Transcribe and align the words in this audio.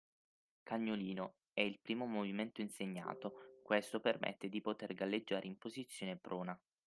Cagnolino: 0.63 1.35
è 1.53 1.61
il 1.61 1.77
primo 1.79 2.07
movimento 2.07 2.61
insegnato, 2.61 3.59
questo 3.61 3.99
permette 3.99 4.49
di 4.49 4.59
poter 4.59 4.95
galleggiare 4.95 5.45
in 5.45 5.59
posizione 5.59 6.17
prona 6.17 6.59